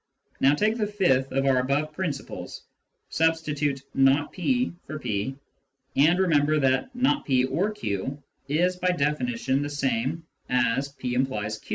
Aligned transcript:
Now 0.39 0.55
take 0.55 0.77
the 0.77 0.87
fifth 0.87 1.31
of 1.31 1.45
our 1.45 1.59
above 1.59 1.93
principles, 1.93 2.63
substitute 3.09 3.83
not 3.93 4.31
p 4.31 4.73
for 4.87 4.97
p, 4.97 5.35
and 5.95 6.17
remember 6.17 6.59
that" 6.59 6.95
not 6.95 7.23
p 7.23 7.45
or 7.45 7.69
q" 7.69 8.17
is 8.63 8.77
by 8.77 8.93
definition 8.93 9.61
the 9.61 9.69
same 9.69 10.25
as" 10.49 10.89
p 10.99 11.13
implies 11.13 11.59
q." 11.59 11.69